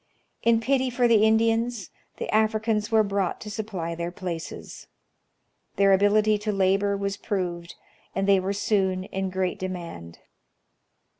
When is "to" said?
3.41-3.51, 6.39-6.51